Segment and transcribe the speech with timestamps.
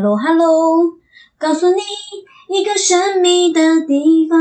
[0.00, 0.94] Hello Hello，
[1.38, 1.82] 告诉你
[2.48, 4.38] 一个神秘的地方，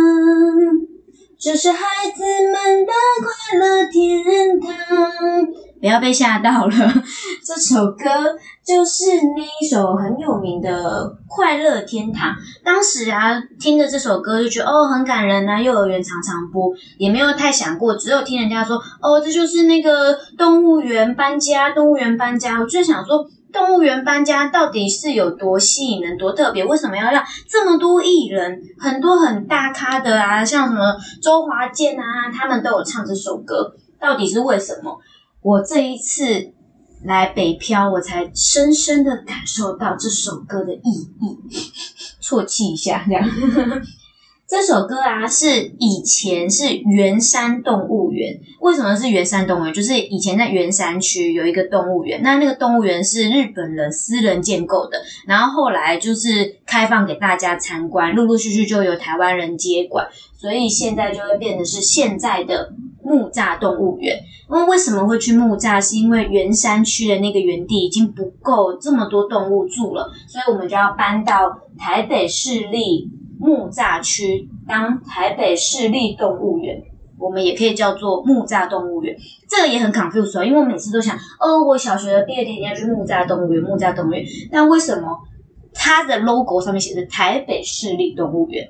[1.38, 4.71] 这是孩子们的快乐天堂。
[5.81, 6.71] 不要被吓到了，
[7.45, 12.31] 这首歌就是那一首很有名的《快乐天堂》。
[12.63, 22.62] 当时啊，听着这首歌就觉得哦很感人啊，幼儿园常常播，也没有太想过，只有听人家说哦，这就是那个动物园搬家，动物园搬家。
[22.62, 26.63] 我就想说，动物园搬家到底是有多吸引人、多特别？
[26.63, 33.76] 为什么要让这么多艺人、很多很大咖的啊，像什么周华健啊，他们都有唱这首歌？
[33.99, 34.99] 到底是为什么？
[35.41, 36.54] 我这一次
[37.04, 41.38] 来北漂，我才深深的感受到这首歌的意义。
[42.21, 43.27] 啜泣一下，这样。
[44.49, 48.40] 这首歌啊，是以前是圆山动物园。
[48.62, 49.71] 为什么是圆山动物园？
[49.71, 62.73] 就是以前在圆山区有一个动物园，那那个动物园是日本人私人建构的，然后后来就是开放给大家参观，陆陆续续就有台湾人接管，所以现在就会变得是现在的
[63.04, 64.20] 木栅动物园。
[64.50, 65.80] 那为什么会去木栅？
[65.80, 73.12] 是因为圆山区的那个园地已经不够这么多动物住了，所以我们就要搬到台北市立。
[73.40, 76.84] 木栅区当台北市立动物园，
[77.18, 79.16] 我们也可以叫做木栅动物园。
[79.50, 84.26] 这个也很 confused 因为我每次都想，哦，我小学的毕业典礼要去木栅动物园，木栅动物园。
[84.52, 85.17] 但为什么
[85.73, 88.70] 它的 logo 上面写着台北市立动物园？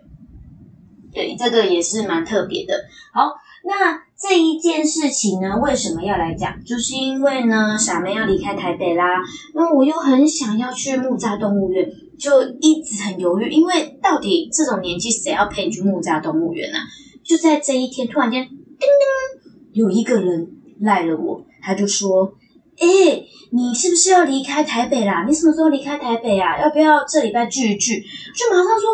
[1.14, 2.74] 对，这个也是蛮特别的。
[3.14, 6.64] 好，那这一件事情呢，为什么要来讲？
[6.64, 9.06] 就是因为呢，傻妹要离开台北啦，
[9.54, 11.90] 那我又很想要去木栅动物园。
[12.20, 16.78] 就一直很犹豫，因为到底这种年纪谁要陪你去木栅动物园呢？
[17.24, 20.50] 就在这一天，突然间，叮叮，有一个人
[20.82, 22.34] 赖了我，他就说
[22.80, 25.25] ：“哎，你是不是要离开台北啦？
[25.27, 26.59] 你什么时候离开台北啊？
[26.59, 28.02] 要不要这礼拜聚一聚？”
[28.35, 28.89] 就马上说：“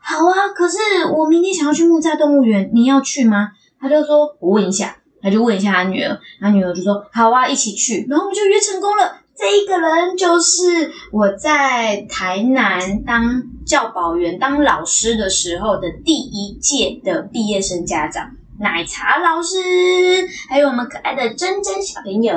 [0.00, 0.78] 好啊，可是
[1.16, 9.16] 我明天想要去木栅动物园，你要去吗？”他就说：“我问一下。”他就问一下他女儿，他女儿就说：“好啊，一起去。”然后我们就约成功了。
[9.36, 18.30] 这一个人就是我在台南当教保员、当老师的时候的第一届的毕业生家长
[18.60, 19.58] 奶茶老师，
[20.48, 22.34] 还有我们可爱的珍珍小朋友。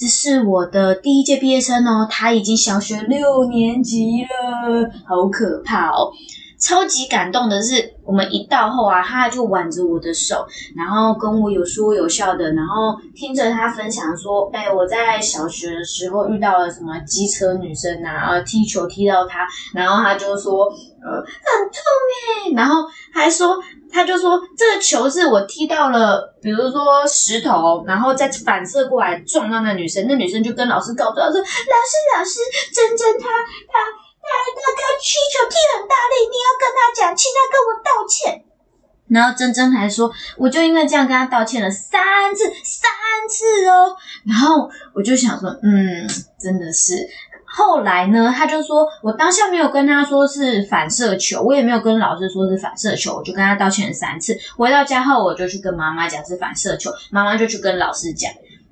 [0.00, 6.10] 这是我的第一届毕业生哦，他已经小学六年级了，好可怕哦。
[6.58, 10.44] 超级感动的是，我们一到后啊，他就挽着我的手，
[10.76, 22.82] 然后跟我有说有笑的，然后听着他分享说，哎，我在小学的时候遇到了什么机车女生啊，呃，踢球踢到他，然后他就说，呃，很痛哎，然后
[23.14, 23.56] 还说，
[23.92, 32.40] 他就说这个球是我踢到了，比如说石头，然后再反射过来撞到那女生，那女生就跟老师告状说，老师老师，
[32.74, 33.28] 真真他
[34.30, 34.34] 他。
[34.62, 38.44] 那个踢球踢很大力，你要跟他讲，请他跟我道歉。
[39.08, 42.90] 然后珍珍还说，我就因为这样跟他道歉了三次，三
[43.28, 43.96] 次哦。
[44.24, 46.06] 然后我就想说，嗯，
[46.38, 47.08] 真的是。
[47.44, 54.38] 后来呢，他就说我当下没有跟他说是反射球，我也没有跟老师说是反射球，我就跟他道歉了三次。
[54.56, 58.30] 回到家后，我就去跟妈妈讲是反射球，妈妈就去跟老师讲。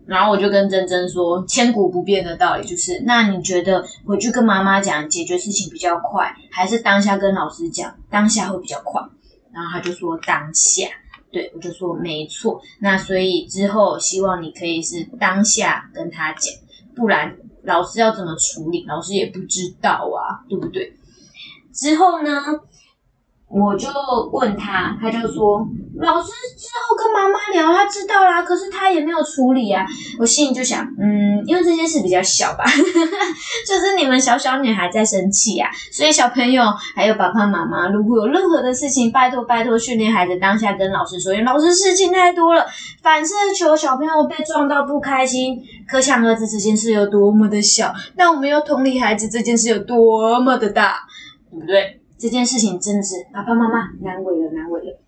[0.09, 9.03] 然后我就跟珍珍说，千古不变的道理就是，那你觉得回去跟妈妈讲解决事情比较快，还是当下跟老师讲当下会比较快？
[9.53, 10.87] 然后他就说当下，
[11.31, 12.59] 对我就说没错。
[12.81, 16.55] 那所以之后希望你可以是当下跟他讲，
[16.97, 20.95] 不然老师要怎么处理，老师也不知道啊，对不对？
[21.75, 22.31] 之后呢？
[23.51, 23.89] 我就
[24.31, 25.67] 问他，他就说
[26.01, 26.29] ：“老师
[26.59, 29.87] 之后跟妈妈聊，他知道啦，可是他也没有处理啊。”
[30.21, 32.65] 我心里就想，嗯，因为这件事比较小吧，
[33.67, 36.63] 就是你们小小女孩在生气啊，所以小朋友
[36.95, 42.67] 还有爸爸妈妈，如果有任何的事情，拜托拜托训练孩子当下跟老师说，因为老师事情太多了，
[43.03, 45.59] 反射球小朋友被撞到不开心，
[45.89, 50.97] 可想而知这件事有多么的小，那我们要同理孩子这件事有多么的大，
[51.51, 51.98] 对不对？
[52.19, 54.99] 这件事情真的是爸爸妈妈难为了，难为了。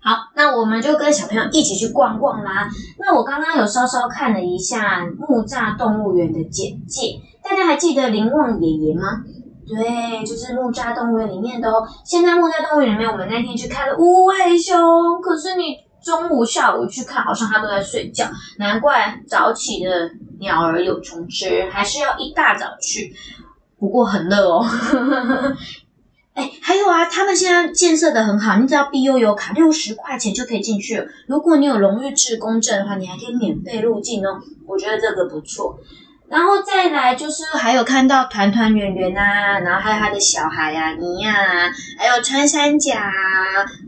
[0.00, 2.68] 好，那我们就跟小朋友一起去逛逛啦。
[2.98, 9.24] 那我刚刚有稍稍看了一下木栅动物园的简介，大家还记得林旺爷爷吗？
[9.66, 11.86] 对，就是木栅动物园里面的哦。
[12.04, 18.24] 现在木栅动物园里面，我们那天去看了无尾熊，可是你中午、下午去看，好像它都在睡觉，
[18.58, 23.14] 难怪早起的鸟儿有虫吃，还是要一大早去。
[23.78, 24.64] 不过很热哦。
[26.38, 31.04] 哎，还有啊，他们现在建设的很好，你只要 B U 有卡，六十块钱就可以进去。
[31.26, 34.40] 如果你有荣誉制公证的话，你还可以免费入境哦。
[34.64, 35.80] 我觉得这个不错。
[36.28, 41.34] 然后再来就是还有看到团团圆圆啊，然后还有他的小孩啊，尼亚，
[41.98, 43.12] 还有穿山甲、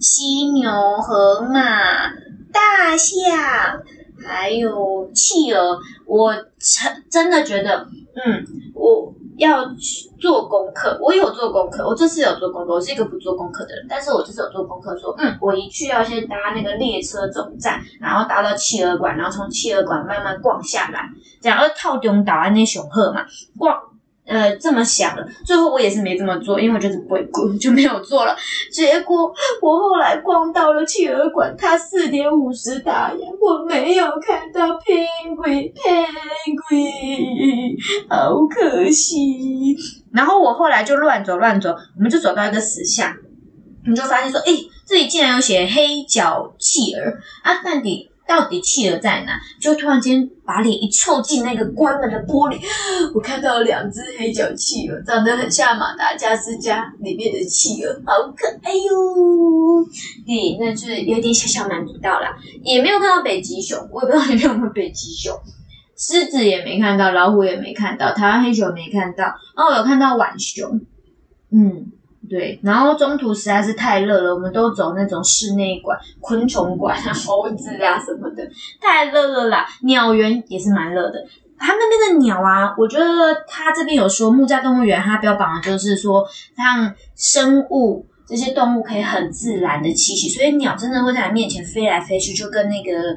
[0.00, 2.08] 犀牛、河马、
[2.52, 3.80] 大象，
[4.26, 5.78] 还有企鹅。
[6.04, 7.86] 我真真的觉得，
[8.16, 8.44] 嗯，
[8.74, 9.14] 我。
[9.40, 21.08] 要去做功课，我有做功课，我这次有做功课，我是一个不做功课的人，但是我这次有做功课，说，嗯，我一去要先搭那个列车总站，然后搭到企鹅馆，然后从企鹅馆慢慢逛下来，
[21.40, 23.24] 这样，而套中岛安那雄鹤嘛，
[23.58, 23.89] 逛。
[24.26, 28.36] 呃，这么想了，最后我也是没这么做，因为我觉得不会逛， 就没有做了。
[28.70, 37.76] 结果我后来逛到了企鹅馆，它四点五十打烊，我没有看到 penguin，penguin，
[38.08, 39.76] 好可惜。
[40.12, 43.12] 然后我后来就乱走乱走，我们就走到一个死巷，
[43.86, 44.52] 你就发现说，哎，
[44.86, 47.00] 这里竟然有写黑脚企鹅
[47.42, 48.09] 啊，到底？
[48.30, 49.40] 到底企鹅在哪？
[49.60, 52.60] 就突然间把脸一凑近那个关门的玻璃，
[53.12, 59.84] 我看到了两只黑脚企鹅，长得很像马达加斯加里面的企鹅，好可爱哟！
[60.24, 62.28] 对，那就是有点小小满足到了，
[62.62, 65.34] 也没有看到北极熊，我也不知道里面有没有北极熊，
[65.98, 69.24] 狮子也没看到，老虎也没看到，台湾黑熊没看到，
[69.56, 70.80] 然后有看到浣熊，
[71.50, 71.90] 嗯。
[72.30, 78.48] 对，然后中途实在是太热了，我们都走那种室内馆、昆虫馆啊、 猴子啊什么的，
[78.80, 79.66] 太热了啦。
[79.82, 81.26] 鸟园也是蛮热的，
[81.58, 83.04] 它那边的鸟啊，我觉得
[83.48, 86.24] 它这边有说木栅动物园，它标榜的就是说
[86.56, 93.16] 让生物这些动物可以很自然的栖息，所以鸟真的会在你面前飞来飞去，就跟那个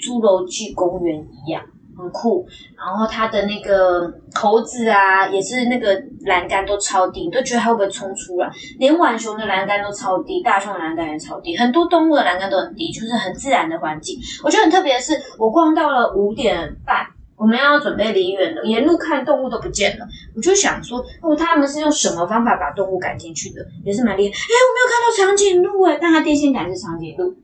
[0.00, 1.16] 侏罗纪公园
[1.46, 1.62] 一样。
[1.98, 2.46] 很酷，
[2.76, 8.48] 然后它的那个猴子啊，也是那个栏杆都超低，你都觉得它会不会冲出来？
[8.78, 14.16] 连浣熊的栏杆都超低，大熊的栏杆也超低，很多动物的栏杆都很低，就是很自然的环境。
[14.44, 17.04] 我觉得很特别的是，我逛到了五点半，
[17.36, 20.06] 我们要准备离园了，沿路看动物都不见了，
[20.36, 23.66] 我就想说，哦，他们是用什么方法把动物赶进去的？
[23.84, 24.30] 也是蛮厉害。
[24.30, 27.34] 哎，我没有看到长颈鹿哎，但它电线杆是长颈鹿，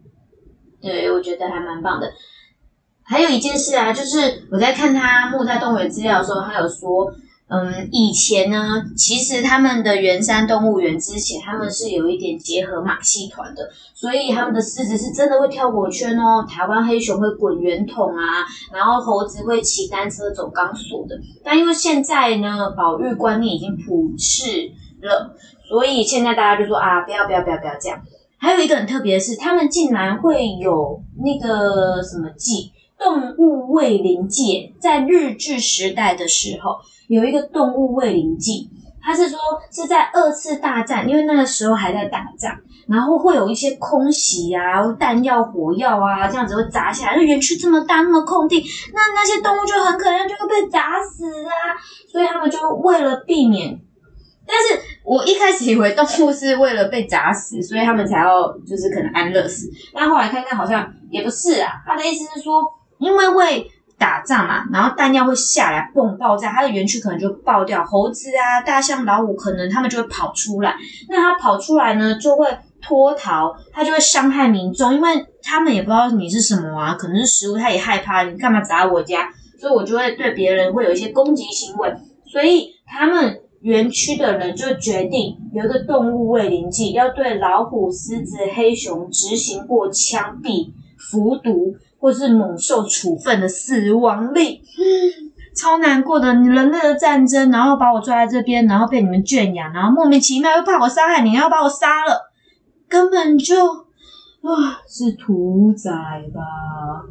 [0.81, 2.13] 对我觉得还蛮棒的。
[3.07, 7.13] 还有一件事啊，就是我在看他木栅动物园资料的时候，他有说，
[7.49, 18.43] 嗯，以前呢，其实他们的圆山动物园之前他们是有一点结合马戏团的，所以他们的狮子是真的会跳火圈哦，台湾黑熊会滚圆筒啊，
[18.73, 21.21] 然后猴子会骑单车走钢索的。
[21.45, 24.73] 但因为现在呢，保育观念已经普世
[25.03, 25.37] 了，
[25.69, 28.01] 所以现在大家就说啊，不要不要不要不要这样。
[28.39, 32.73] 还有一个很特别的是，他们竟然会有那个什么祭。
[32.99, 36.77] 动物卫灵界在日治时代的时候
[37.09, 38.71] 有一个动物卫灵祭，
[39.03, 39.39] 他是说
[39.71, 42.57] 是在二次大战，因为那个时候还在打仗，
[42.89, 47.17] 然后会有一些空袭啊、弹药、火药啊这样子会砸下来。
[47.17, 48.65] 那园区这么大，那么空地，
[48.95, 51.77] 那那些动物就很可能就会被砸死啊。
[52.11, 53.79] 所以他们就为了避免，
[54.47, 59.69] 但是我一开始以为动物是为了被砸死，所以他们才要就是可能安乐死。
[59.93, 62.63] 但后来看看好像也不是啊，他的意思是说。
[63.05, 67.85] 因为会打仗嘛，然后弹药会下来，嘣爆炸，它的园区可能就爆掉。
[67.85, 70.75] 猴子啊、大象、老虎，可能他们就会跑出来。
[71.09, 72.47] 那它跑出来呢，就会
[72.83, 75.09] 脱逃，它就会伤害民众，因为
[75.43, 79.29] 他们也不知道你是什么啊，可能是食物，它也害怕你干嘛砸我家，
[79.61, 81.95] 所以我就会对别人会有一些攻击行为。
[82.27, 91.77] 所以他们园区的人就决定有一个动物卫灵祭，要对老虎、狮子、黑熊执行过枪毙、服毒。
[92.05, 94.61] 或是猛兽处分的死亡令，
[95.57, 96.35] 超难过的。
[96.35, 102.31] 人类的战争，然后把我抓在这边，然后被你们圈养，然后莫名其妙又怕我杀害你，要把我杀了，
[102.91, 105.91] 根本就啊是屠宰
[106.35, 107.09] 吧。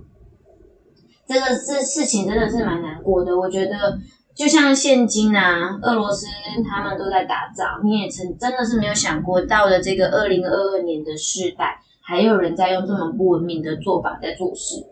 [1.27, 3.35] 这个事事情真的是蛮难过的。
[3.35, 3.97] 我觉得
[4.35, 6.27] 就像现今啊，俄罗斯
[6.69, 11.79] 他们都在打仗，你也曾真的是没有想过，到了这个二零二二年的世代。
[12.03, 14.85] 还有人在用这么不文明的做法在做事，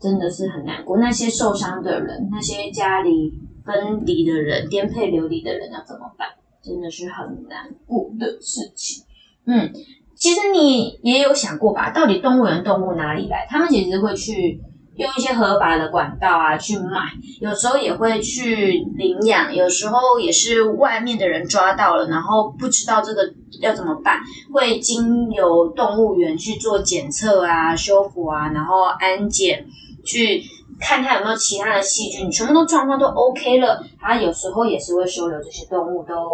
[0.00, 0.96] 真的是很难过。
[0.98, 3.34] 那些受伤的人，那些家里
[3.64, 6.28] 分离的人、颠沛流离的人要怎么办？
[6.62, 9.04] 真的是很难过的事情。
[9.44, 9.72] 嗯，
[10.14, 11.90] 其实你也有想过吧？
[11.90, 13.46] 到底动物园动物哪里来？
[13.50, 14.62] 他们其实会去。
[14.96, 24.18] 用一些合法的管道啊去买，有时候也会去领养，有时候也是外面的人抓到了，然后不知道这个要怎么办，
[24.52, 29.66] 会经由动物园去做检测啊、修复啊，然后安检，
[30.04, 30.42] 去
[30.80, 36.28] 看它有没有其他的细菌，全部都状况都 OK 了，它有时候也是会收留这些动物的哦。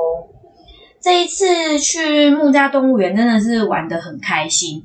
[1.00, 4.84] 这一次去木家动物园真的是玩的很开心。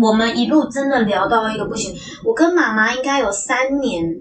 [0.00, 1.94] 我们一路真的聊到一个不行，
[2.24, 4.14] 我跟妈妈应该有三年，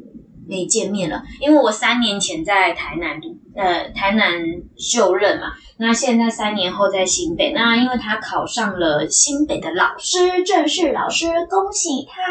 [0.52, 4.34] 没见面了，因为我三年前在台南读，呃，台南
[4.76, 12.22] 就任嘛，那现在三年后在新北，那因为他考上了新北的老师，正式老师，恭喜他，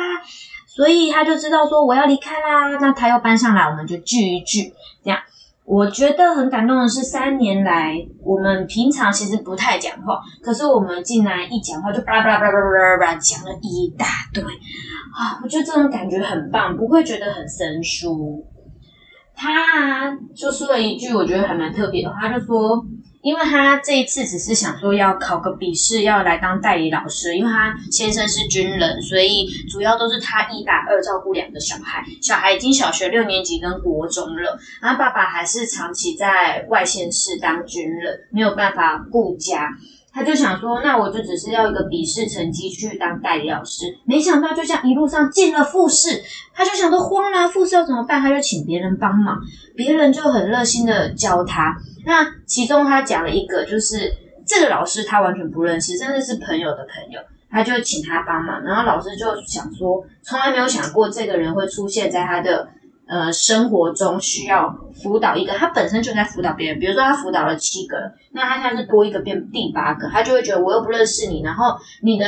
[0.67, 5.19] 所以他就知道说我要离开啦，那他又搬上来，我们就聚一聚，这样。
[5.65, 14.43] 我觉得很感动的是，三年来我们平常其实不太讲话，可是我们竟然一讲话就巴拉巴拉巴拉巴拉巴拉讲了一大堆。
[15.15, 15.41] 啊！
[15.43, 18.47] 我觉得这种感觉很棒，不会觉得很生疏。
[19.35, 22.85] 他就说了一句我觉得还蛮特别的话，就说。
[23.23, 27.37] 因为他这一次只是想说要考个笔试，要来当代理老师。
[27.37, 32.03] 因为他先生是军人，所以主要都是他一打二照顾两个小孩。
[32.23, 39.69] 小孩已经小学六年级跟国中了，然后爸爸还是长期在外县市当军人，没有办法顾家。
[40.13, 43.85] 他就想说，那我就只是要一个笔试成绩去当代理老师。
[44.05, 46.21] 没想到就这样一路上进了复试，
[46.53, 48.21] 他就想说慌了，复试要怎么办？
[48.21, 49.39] 他就请别人帮忙，
[49.77, 51.77] 别人就很热心的教他。
[52.05, 54.13] 那其中他讲了一个，就是
[54.47, 58.63] 这个老师他完全不认识，甚至是朋友的朋友，他就请他帮忙。
[58.63, 62.69] 然后老师就想说，从来没有想过这个人会出现在他的。
[63.11, 66.79] 呃，生活中需要辅导一个，他本身就在辅导别人。
[66.79, 67.97] 比如说，他辅导了七个，
[68.31, 72.27] 那他现在是多一个变第八个，他就会觉得我又不认识你，然后你的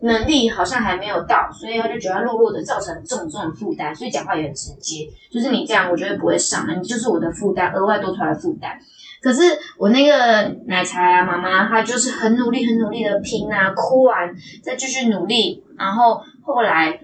[0.00, 5.06] 能力好像还没有到，所以他就觉得弱弱的，造成重重的负担，所以讲话也很直接。
[5.30, 8.78] 就是你这样，我绝对不会上的，你就是我的负担，额外多出来的负担。
[9.20, 9.42] 可是
[9.76, 17.00] 我那个奶茶妈妈，她就是很努力、很努力的拼啊，哭完再继续努力，然后后来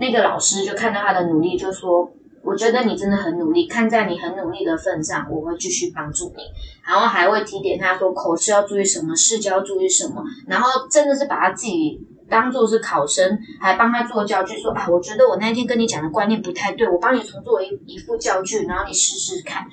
[0.00, 2.10] 那个老师就看到她的努力，就说。
[2.44, 6.42] 我觉得你真的很努力，看在你很努力的份上，我会继续帮助你，
[6.84, 19.64] 然后还会提点他说口试要注意什么，试教注意什么，然后真的是把他自己当做是考生，还帮他做教具，说啊，我觉得我那天跟你讲的观念不太对，我帮你重做一一副教具，然后你试试看。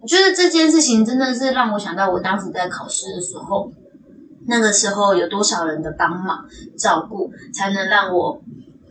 [0.00, 3.70] 我觉得这件事情真的是让我想到我当时在考试的时候，
[4.46, 6.46] 那个时候有多少人的帮忙
[6.78, 8.40] 照顾，才能让我。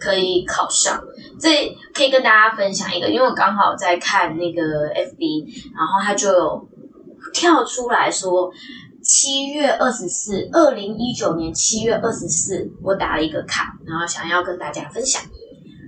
[0.05, 1.01] 可以考上，
[1.39, 4.61] 这可以跟大家分享一个，因为我刚好在看那个
[4.93, 6.69] FB，然后他就有
[7.33, 8.51] 跳出来说，
[9.01, 15.23] 七月二十四，二零一九年七月二十四，我打了一个卡，然后想要跟大家分享，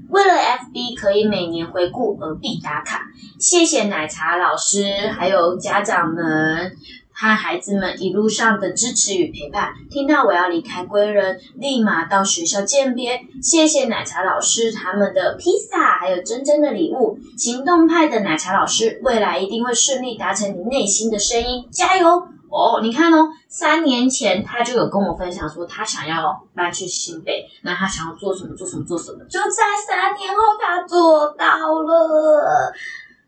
[0.09, 3.01] 为了 FB 可以每年回顾而必打卡，
[3.39, 4.83] 谢谢奶茶老师
[5.15, 6.71] 还有家长们。
[7.19, 13.19] 和孩子们一路上的支持与陪伴，听到我要离开归人，立马到学校见别。
[13.41, 17.17] 谢谢奶茶老师他们的披萨，还有真真的礼物。
[17.35, 22.07] 行动派的奶茶老师，未来一定会顺利达成你内心的声音，加油
[22.51, 22.81] 哦！
[22.83, 31.45] 你看哦，三年前他就有跟我分享说，他想要搬去新北，那他想要做什么做什么做什么，就在三年后他做到
[31.81, 32.71] 了。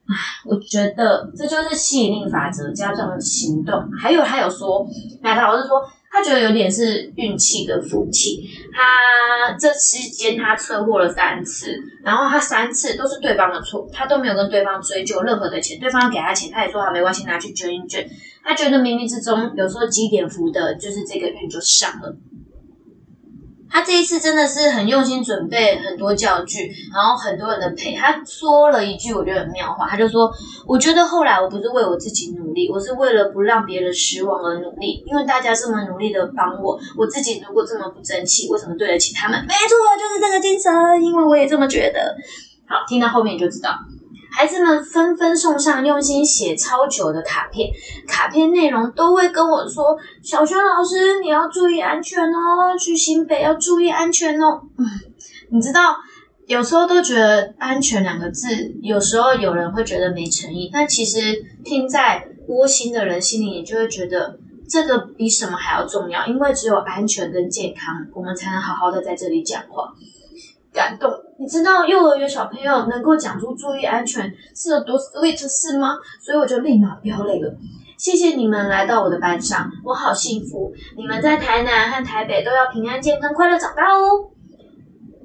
[0.09, 3.87] 唉，我觉得这就是吸引力法则加上行动。
[4.01, 4.83] 还有，还有说，
[5.21, 5.79] 奶茶老师说，
[6.11, 8.49] 他觉得有点是运气的福气。
[8.73, 11.71] 他这期间他车祸了三次，
[12.03, 18.09] 然后他三次都是对方的错，他都没有跟对方追究任何的钱，对方给他钱，他也说他没关系，拿去捐一捐。
[18.43, 22.17] 他觉得冥冥之中，有时候积点福的，就是这个运就上了。
[23.71, 27.95] 他这一次真的是很用心准备很多教具，然后很多人的陪。
[27.95, 30.31] 他说了一句我觉得很妙话，他就说
[30.65, 35.03] ：“我觉得后来我不是为我自己努力，我是为了不让别人失望而努力。
[35.05, 39.39] 因为大家这么努力的帮我，我自己如果这么不争气，为什么对得起他们？
[39.47, 42.15] 没错，就是这个精神，因为我也这么觉得。
[42.67, 43.77] 好，听到后面就知道。”
[44.39, 47.69] 孩子们纷纷送上用心写超久的卡片，
[48.07, 54.85] 卡片内容都会跟我说：“小轩老师，你要注意安全哦，去新北要注意安全哦。”嗯，
[55.49, 55.93] 你知道，
[56.47, 58.47] 有时候都觉得“安全”两个字，
[58.81, 61.19] 有时候有人会觉得没诚意，但其实
[61.65, 69.93] 听在窝心的人心里，你就会觉得这个比什么还要重要，因为只有安全跟健康，我们才能好好的在这里讲话。
[70.79, 75.97] 感动，你知道幼儿园小朋友能够讲出注意安全是有多 sweet 事吗？
[76.21, 77.53] 所以我就立马飙泪了。
[77.97, 80.71] 谢谢你们来到我的班上，我好幸福。
[80.95, 84.31] 你们在台南和台北都要平安健康快乐长大哦。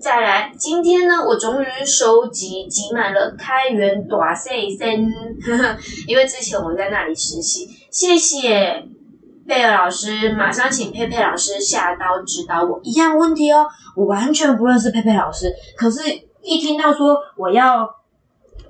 [0.00, 5.08] 再来，今天呢，我终于收集集满了开源短 C 森，
[6.08, 7.68] 因为之前我在那里实习。
[7.92, 8.88] 谢谢。
[9.46, 12.80] 贝尔老师，马上请佩佩老师下刀指导我。
[12.82, 16.00] 一样问题哦，我完全不认识佩佩老师，可是，
[16.42, 17.88] 一听到说我要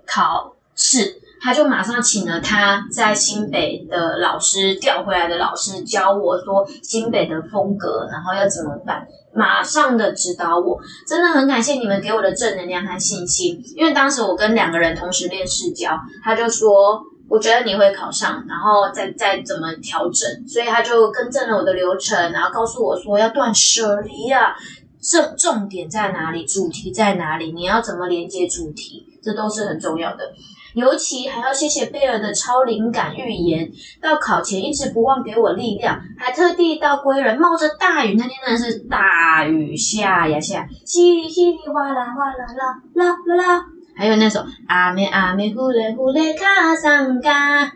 [0.07, 13.63] 考试，他就马上请了他在新北的老师调回来的老师教我说新北的风格，然后要怎么办，马上的指导我，真的很感谢你们给我的正能量和信心。
[13.77, 24.55] 因为当时我跟两个人同时练视教，他就说我觉得你会考上，然后再再怎么调整，所以他就更正了我的流程，然后告诉我说要断舍离啊，
[25.03, 30.33] 重重点在哪里，主题在哪里，你要怎么连接主题，这都是很重要的。
[30.75, 33.71] 尤其还要谢谢贝尔的超灵感预言，
[34.03, 47.73] 到考前一直不忘给我力量，还特地到归人冒着大雨，那天真的是大雨下呀下，稀里稀里哗啦哗啦啦啦啦啦，还有那首阿妹阿妹呼嘞呼嘞卡桑嘎，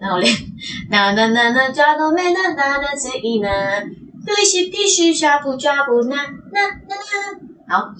[0.00, 0.26] 然后嘞，
[0.90, 3.80] 那那那那加多美那那那这一那，
[4.26, 6.16] 必须必须抓不抓不那
[6.52, 6.96] 那那
[7.68, 7.94] 那，好，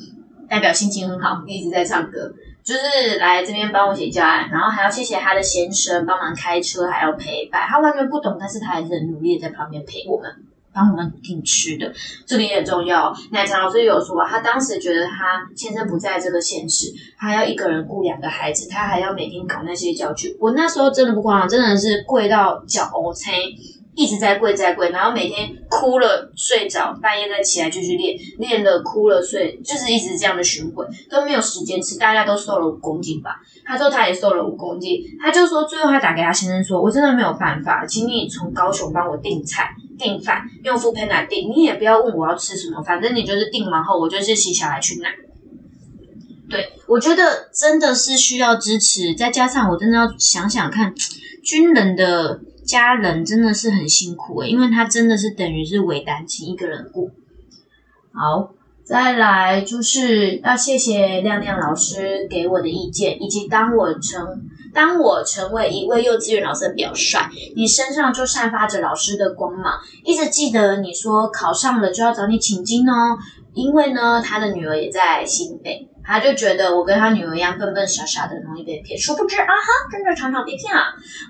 [0.49, 2.33] 代表心情很好，一直在唱歌。
[2.65, 7.67] 就是来这边帮我写教案，然后还要谢谢他的先生帮忙开车，还要陪伴。
[7.67, 10.31] 他完全不懂，但是他还是很努力的在旁边陪我们，
[10.79, 11.93] 帮我们订吃的，
[12.25, 13.13] 这点也很重要。
[13.33, 20.37] 奶茶老师有说，他当时觉得他先生不在这个现实，他要一个人顾两个孩子，他还要每天搞那些教具。
[20.39, 23.33] 我那时候真的不夸张，真的是跪到脚 O C。
[23.99, 31.99] 一直在跪在跪，然后每天哭了睡着，半夜再起来继续练，练了哭了睡，就是一直这样的循环，都没有时间吃。
[31.99, 33.41] 大家都瘦了五公斤吧？
[33.67, 45.09] 他说他也瘦了五公斤，他就说最后他打给他先生说，我真的没有办法，请你从高雄帮我订菜订饭，用副片来订，你也不要问我要吃什么，反正你就是订完后，我就是洗小孩去拿。
[46.49, 50.95] 对我觉得真的是需要支持，再加上我真的要想想看，
[51.43, 52.41] 军人的。
[52.69, 57.09] 家人真的是很辛苦诶，因为他真的是等于是伪单亲一个人过。
[58.13, 58.53] 好，
[58.85, 64.43] 再来就是要谢谢亮亮老师给我的意见，以及当我成
[64.75, 67.19] 当我成为一位幼稚园老师的表率，
[67.57, 69.75] 你身上就散发着老师的光芒。
[70.05, 73.17] 一直记得你说考上了就要找你请经哦，
[73.55, 75.89] 因为呢他的女儿也在新北。
[76.11, 78.99] 他就觉得我跟他女儿一样笨笨傻傻的，容易被骗。
[78.99, 79.53] 殊不知啊哈，
[79.93, 80.85] 真的常常被骗啊！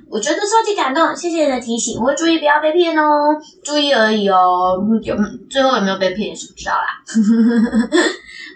[0.09, 4.79] 我觉得超级感动，谢谢你的提醒，我会注意不要被骗哦，注意而已哦。
[5.03, 5.17] 有
[5.51, 7.03] 最后有没有被骗也是不知道啦。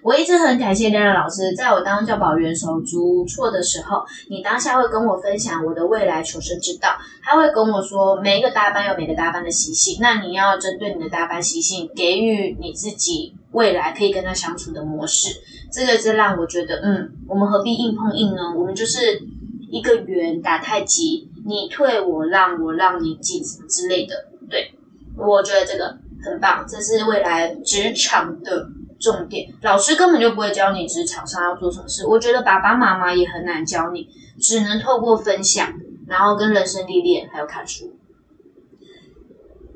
[0.02, 6.96] 我一直很感谢亮亮老师，在我当教保员手足无措的时候，你当下会跟我分享我的未来求生之道。
[7.22, 15.40] 他会跟我说，每一个大班有每个大班的习性，那你要针对你的大班习性，给予你自己未来可以跟他相处的模式。
[15.70, 18.52] 这个是让我觉得，嗯，我们何必硬碰硬呢？
[18.56, 19.22] 我们就是
[19.70, 24.14] 一个圆打太极，你退我让，我让你进之类的。
[24.50, 24.74] 对，
[25.16, 28.66] 我觉得这个很棒，这是未来职场的
[29.02, 29.52] 重点。
[29.62, 34.08] 老师根本就不会教你职场上要做什么事，我觉得爸爸妈妈也很难教你，
[34.40, 35.74] 只能透过分享，
[36.06, 37.92] 然后跟人生历练，还有看书。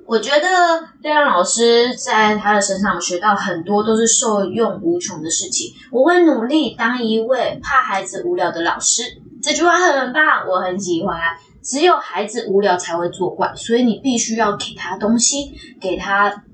[0.06, 0.46] 我觉得
[1.00, 5.74] 亮亮老师在他的身上学到很多都是受用无穷的事情。
[5.90, 9.02] 我会努力当一位怕孩子无聊的老师。
[9.42, 11.18] 这句话很棒，我很喜欢。
[11.60, 16.44] 只有孩子无聊才会作怪，所以你必须要给他东西，给他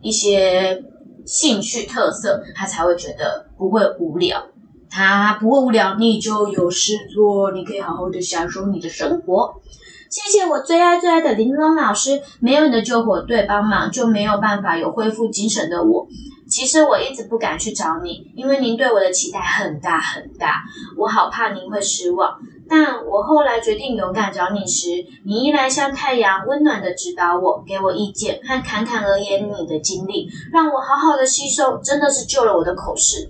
[0.00, 0.82] 一些
[1.24, 4.46] 兴趣特色，他才会觉得不会无聊。
[4.90, 9.60] 他不会无聊，你就有事做，你可以好好的享受你的生活。
[10.08, 16.06] 谢谢我最爱最爱的玲珑老师，没有你的救火队帮忙，就没有办法有恢复精神的我。
[16.48, 20.62] 其实我一直不敢去找你，因为您对我的期待很大很大，
[20.96, 22.38] 我好怕您会失望。
[22.68, 24.88] 但我后来决定勇敢找你时，
[25.24, 33.28] 你依然像太阳，温暖的指导我，给我意见和侃侃而言你的经历，让我好好的吸收，真的是救了我的口试。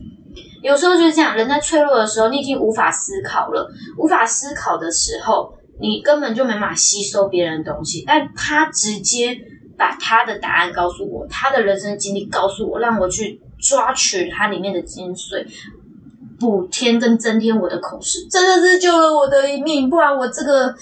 [0.62, 5.55] 有时候就是这样，人在脆弱的时候，你已经无法思考了，无法思考的时候。
[5.81, 9.37] 你根本就没法吸收别人的东西，但他直接
[9.77, 15.44] 把他的答案告诉我，他的人生经历告诉我，让我去抓取它里面的精髓，
[16.38, 20.75] 补添跟增添我的口试，真的是救了我的一命，不然我这个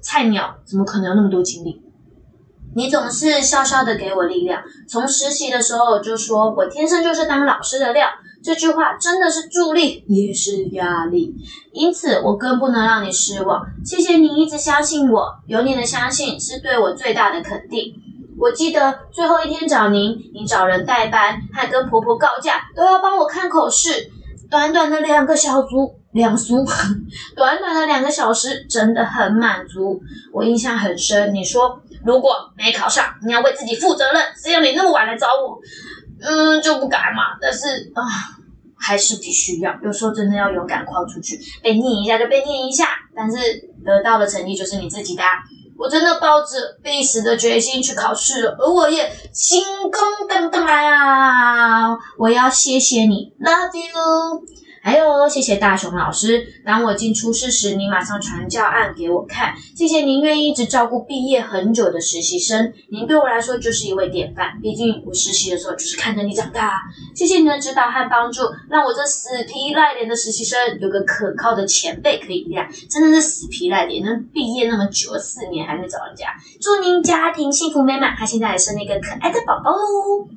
[0.00, 1.82] 菜鸟怎么可能有那么多精力？
[2.76, 8.08] 你总是笑笑的给我力量，从实习的时候就说我天生就是当老师的料。
[8.42, 11.34] 这句话真的是助力，也是压力，
[11.72, 13.64] 因此我更不能让你失望。
[13.82, 17.94] 谢谢你一直相信我，有你的相信是对我最大的肯定。
[18.36, 24.10] 我记得最后一天找您，你找人代班，还跟婆婆告假，都要帮我看口试。
[24.54, 26.64] 短短的两个小组两苏，
[27.34, 30.00] 短短的两个小时，真的很满足。
[30.32, 34.22] 我印象很深，你说如果没考上，你要为自己负责任。
[34.40, 35.58] 谁要你那么晚来找我？
[36.22, 37.36] 嗯，就不敢嘛。
[37.40, 38.00] 但是啊，
[38.78, 43.36] 还是必须要，有时候真的要勇敢跨出去，被念一下就被念一下，但是
[43.84, 45.24] 得到的成绩就是你自己的。
[45.76, 51.96] 我真的抱着必死的决心去考试了，而我也星空等等来啊！
[52.18, 54.63] 我要谢谢你，Love you。
[54.84, 56.46] 还有，谢谢大雄老师。
[56.62, 59.54] 当我进初试时，你马上传教案给我看。
[59.74, 64.60] 谢谢您愿意一直照顾毕业很久的实习生，您对我来说就是一位典范。
[64.60, 66.82] 毕竟我实习的时候就是看着你长大。
[67.14, 72.68] 谢谢您的指导和帮助，让我这死皮赖脸的实习生有个可靠的前辈可以依赖。
[72.90, 76.26] 真的是死皮赖脸，能毕业那么久了，四年还没找人家。
[76.60, 78.14] 祝您家庭幸福美满。
[78.18, 80.28] 他现在也生了一个可爱的宝宝喽。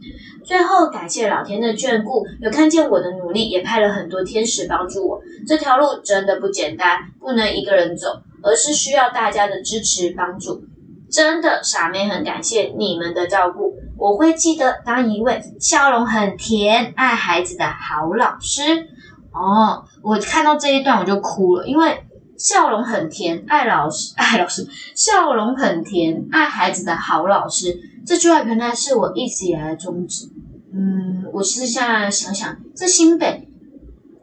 [0.47, 5.19] 最后，感谢老天的眷顾，有看见我的努力，也派了很多天使帮助我。
[5.45, 10.63] 这条路真的不简单，不能一个人走，而是需要大家的支持帮助。
[11.11, 18.61] 真的，傻妹很感谢你们的照顾，我会记得当一位笑容很甜、爱孩子的好老师。
[19.33, 22.05] 哦，我看到这一段我就哭了，因为
[22.37, 27.77] 笑容很甜、爱老师、 爱老师，笑容很甜、爱孩子的好老师。
[28.05, 30.29] 这句话原来是我一直以来的宗旨。
[30.73, 33.47] 嗯，我私下想想，这新北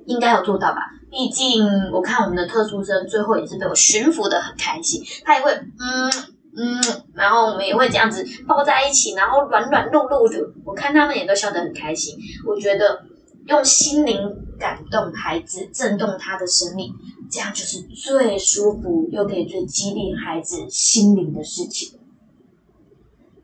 [0.06, 0.80] 应该有做到吧？
[1.10, 6.10] 毕竟我看我们的特殊生最后也是被我驯服的很开心，他也会嗯
[6.56, 6.80] 嗯，
[7.14, 12.16] 然后我们也会这样子抱在一起，然后软软糯糯的，我看他们也都笑得很开心。
[12.46, 13.04] 我觉得
[13.46, 14.16] 用心灵
[14.58, 16.92] 感动孩子，震动他的生命，
[17.30, 21.98] 这样就是最舒服又可以最激励孩子心灵的事情。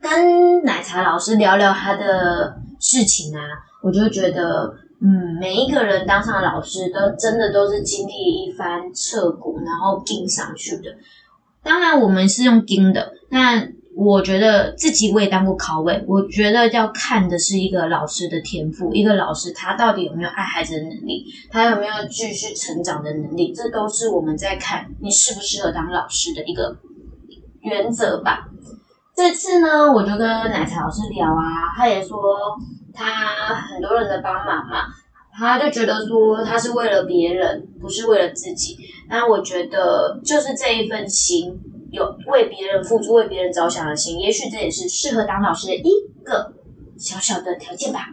[0.01, 3.41] 跟奶茶老师聊聊他的事情啊，
[3.83, 10.97] 我就觉得，嗯，每一个人当上老师都真的都是经历一番彻骨，然后钉上去的。
[11.63, 26.79] 当然，我们是用钉的，那我觉得自己我也当过考委，我觉得要看的是一个老师的天赋，一个老师他到底有没有爱孩子的能力，他有没有继续成长的能力，这都是我们在看你适不适合当老师的一个
[27.61, 28.50] 原则吧。
[29.21, 32.19] 这次呢，我就跟奶茶老师聊啊，他也说
[32.95, 33.05] 他
[33.55, 34.87] 很多人的帮忙嘛，
[35.31, 38.79] 他就觉得说他是为了别人，不是为了自己。
[39.11, 45.91] 那我觉得就是这一份心，有为别人付出、为别人着想的心，也许这也是适合当老师的一
[46.25, 46.55] 个
[46.97, 48.07] 小小的条件吧。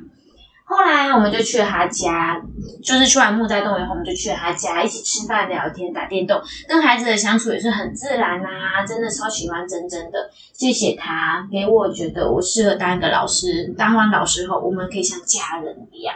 [0.69, 2.41] 后来我们就去了他家，
[2.83, 10.29] 就是去完木斋洞以后，我们就去了他家，一起吃饭、聊天、打电动，跟孩子的相处也是很自然呐，真的超喜欢真真的。
[10.51, 16.13] 谢谢他给我觉得我适合当一个老师，当完老师后，我们可以像家人一样。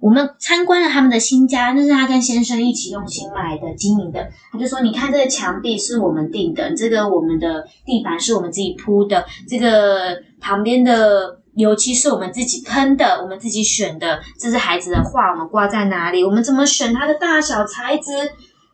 [0.00, 4.28] 我们参观了他们的新家，那是他跟先生一起用心买的、经营的。
[4.52, 14.20] 他就说：“你看这个墙壁是我们定的，这个我们的地板是我们自己铺的，这个旁边的。”尤其是我们自己喷的，我们自己选的。
[14.38, 16.22] 这是孩子的画，我们挂在哪里？
[16.22, 18.12] 我们怎么选它的大小材质？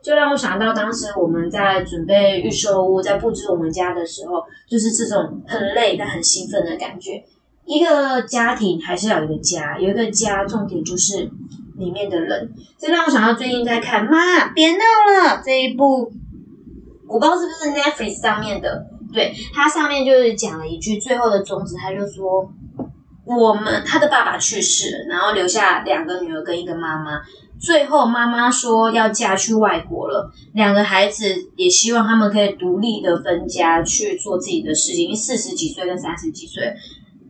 [0.03, 7.25] 就让我想到当时我们在准备预售屋，在布置我们家的时候，就是这种很累但很兴奋的感觉。
[7.65, 11.31] 一个家庭还是要有一个家，有一个家，重点就是
[11.79, 12.53] 里面的人。
[12.79, 16.13] 这让我想到最近在看《妈别闹了》这一部，
[17.09, 18.85] 我不知道是不是 Netflix 上面的。
[19.11, 22.53] 对，它上面就是讲了一句最后的宗旨，他就说。
[23.25, 27.23] 我们他的爸爸去世了，然后留下两个女儿跟一个妈妈。
[27.59, 31.25] 最后妈妈说要嫁去外国了，两个孩子
[31.57, 35.17] 也希望他们可以独立的分家去做自己的事情。
[35.17, 36.75] 四十几岁跟三十几岁，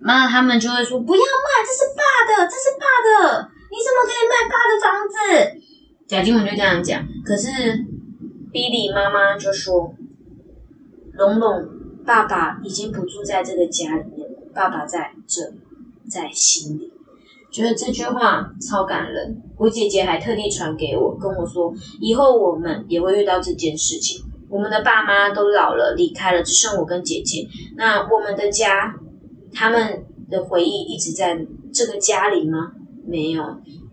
[0.00, 5.60] 妈他们就会说不要卖，这是爸的，这是爸的，你怎么可以卖爸的房子？
[6.08, 7.48] 贾静雯就这样讲，可是
[8.50, 9.94] 比利妈妈就说，
[11.12, 11.68] 龙龙
[12.04, 15.42] 爸爸已经不住在这个家里面了，爸爸在这。
[16.10, 16.92] 在心里，
[17.52, 19.42] 觉得这句话超感人。
[19.56, 24.22] 我姐姐还特地传给我，跟我说，以后我们也会遇到这件事情。
[24.50, 27.46] 我们的爸妈都老了，离开了，只剩我跟姐姐。
[27.76, 28.94] 那我们的家，
[29.52, 32.72] 他们的回忆一直在这个家里吗？
[33.06, 33.42] 没有，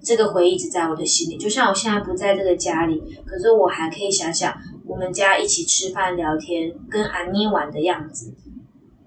[0.03, 1.37] 这个回忆一直在我的心里。
[1.37, 4.53] 就像我现在不在这个家里，可是我还可以想想
[4.85, 8.33] 我们家一起吃饭、聊天、跟安妮玩的样子。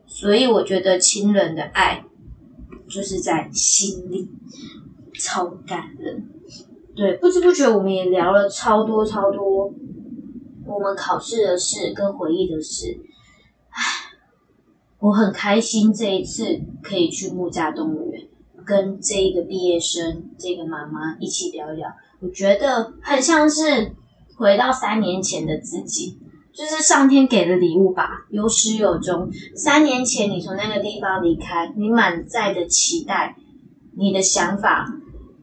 [0.06, 2.04] 所以我觉得亲人的爱。
[2.88, 4.28] 就是在心里，
[5.20, 6.30] 超感人。
[6.94, 9.72] 对，不知不觉我们也聊了超多超多，
[10.66, 13.00] 我们考试的事跟回忆的事。
[13.70, 13.80] 唉，
[15.00, 18.28] 我很开心这一次可以去木栅动物园，
[18.64, 21.88] 跟这一个毕业生、这个妈妈一起聊聊。
[22.20, 23.92] 我觉得很像是
[24.36, 26.18] 回到三年前的自己。
[26.56, 29.28] 就是上天给的礼物吧，有始有终。
[29.56, 33.34] 三年前你从那个地方离开，你满载的期待，
[33.96, 34.86] 你的想法，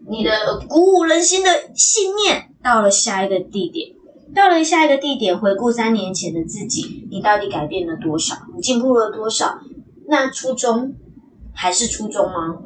[0.08, 0.32] 你的
[0.69, 3.89] 鼓舞人心的信念，到了下一个地点，
[4.34, 8.36] 到了下一个地点，回顾三年前的自己，你到底改变了多少？
[8.56, 9.60] 你进步了多少？
[10.08, 10.95] 那初衷
[11.54, 12.60] 还是初衷吗？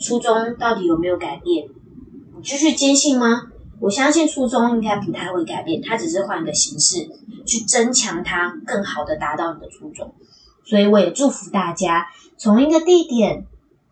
[0.00, 1.66] 初衷到底有没有改变？
[2.34, 3.42] 你继续坚信吗？
[3.80, 7.08] 我相信初衷应该不太会改变，它只是换个形式
[7.46, 10.14] 去增强它，更好的达到你的初衷。
[10.64, 13.46] 所以我也祝福大家，从一个地点，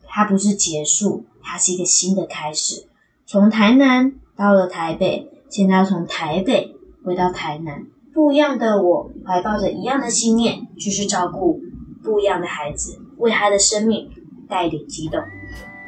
[0.06, 2.86] 它不是结束，它是一个新的开始。
[3.26, 11.60] 从台南到了台北，现在要从台北回到台南，不一样的我，怀抱着一样的信念，继续照顾
[12.02, 14.10] 不一样的孩子，为他的生命
[14.48, 15.20] 带点激动，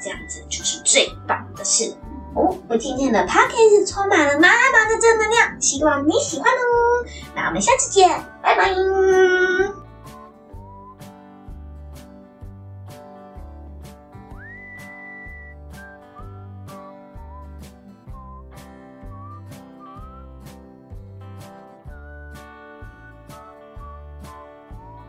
[0.02, 1.92] 这样子就是最棒的事。
[2.38, 7.04] 哦，我今天的 podcast 充满了满满的正能量，希望你喜欢哦。
[7.34, 8.08] 那我们下次见，
[8.40, 9.77] 拜拜。